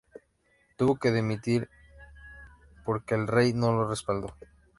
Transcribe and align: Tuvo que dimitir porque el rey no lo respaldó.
Tuvo 0.77 0.95
que 0.95 1.11
dimitir 1.11 1.69
porque 2.85 3.13
el 3.13 3.27
rey 3.27 3.53
no 3.53 3.71
lo 3.71 3.87
respaldó. 3.87 4.33